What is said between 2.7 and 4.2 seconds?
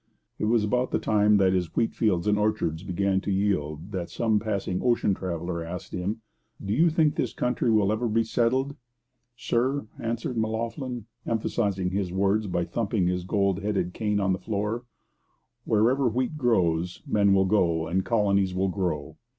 began to yield that